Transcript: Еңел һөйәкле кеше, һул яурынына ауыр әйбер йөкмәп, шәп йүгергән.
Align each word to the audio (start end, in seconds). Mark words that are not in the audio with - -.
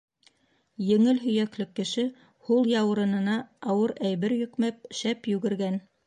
Еңел 0.85 1.17
һөйәкле 1.25 1.65
кеше, 1.79 2.05
һул 2.47 2.69
яурынына 2.71 3.35
ауыр 3.73 3.93
әйбер 4.09 4.35
йөкмәп, 4.39 4.89
шәп 5.01 5.29
йүгергән. 5.35 5.79